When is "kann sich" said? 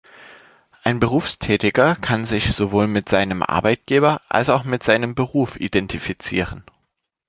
1.95-2.53